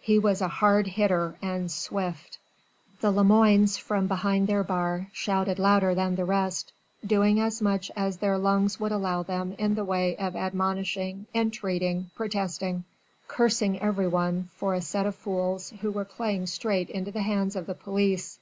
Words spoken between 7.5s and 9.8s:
much as their lungs would allow them in